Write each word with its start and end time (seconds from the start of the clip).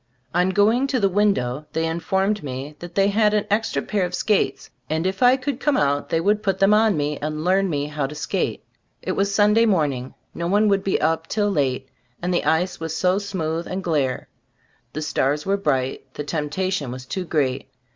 On 0.33 0.49
going 0.49 0.87
to 0.87 0.99
the 0.99 1.07
window, 1.09 1.67
they 1.73 1.85
in 1.85 1.99
formed 1.99 2.41
me 2.41 2.75
that 2.79 2.95
they 2.95 3.09
had 3.09 3.35
an 3.35 3.45
extra 3.51 3.83
pair 3.83 4.03
of 4.03 4.15
skates 4.15 4.67
and 4.89 5.05
if 5.05 5.21
I 5.21 5.37
could 5.37 5.59
come 5.59 5.77
out 5.77 6.09
they 6.09 6.19
would 6.19 6.41
put 6.41 6.57
them 6.57 6.73
on 6.73 6.97
me 6.97 7.19
and 7.19 7.43
"learn" 7.43 7.69
me 7.69 7.85
how 7.85 8.07
to 8.07 8.15
skate. 8.15 8.63
It 9.03 9.11
was 9.11 9.31
Sunday 9.31 9.67
morning; 9.67 10.15
no 10.33 10.47
one 10.47 10.67
would 10.69 10.83
be 10.83 10.99
up 10.99 11.27
till 11.27 11.51
late, 11.51 11.87
and 12.19 12.33
the 12.33 12.45
ice 12.45 12.79
was 12.79 12.97
so 12.97 13.19
smooth 13.19 13.67
and 13.67 13.83
"glare." 13.83 14.27
The 14.93 15.03
stars 15.03 15.45
were 15.45 15.55
bright, 15.55 16.11
the 16.15 16.23
temptation 16.23 16.89
was 16.91 17.05
too 17.05 17.23
great. 17.23 17.67